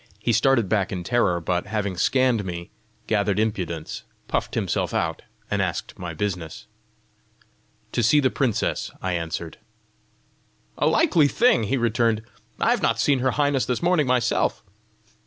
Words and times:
He 0.17 0.33
started 0.33 0.67
back 0.67 0.91
in 0.91 1.03
terror, 1.03 1.39
but 1.39 1.67
having 1.67 1.95
scanned 1.95 2.43
me, 2.43 2.71
gathered 3.05 3.37
impudence, 3.37 4.01
puffed 4.27 4.55
himself 4.55 4.95
out, 4.95 5.21
and 5.51 5.61
asked 5.61 5.99
my 5.99 6.15
business. 6.15 6.65
"To 7.91 8.01
see 8.01 8.19
the 8.19 8.31
princess," 8.31 8.89
I 8.99 9.13
answered. 9.13 9.59
"A 10.75 10.87
likely 10.87 11.27
thing!" 11.27 11.65
he 11.65 11.77
returned. 11.77 12.23
"I 12.59 12.71
have 12.71 12.81
not 12.81 12.99
seen 12.99 13.19
her 13.19 13.29
highness 13.29 13.67
this 13.67 13.83
morning 13.83 14.07
myself!" 14.07 14.63